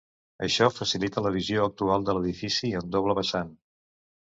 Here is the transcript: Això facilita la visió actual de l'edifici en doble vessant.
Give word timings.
Això 0.45 0.69
facilita 0.77 1.23
la 1.25 1.33
visió 1.35 1.67
actual 1.67 2.09
de 2.09 2.17
l'edifici 2.19 2.73
en 2.83 2.91
doble 2.99 3.19
vessant. 3.23 3.55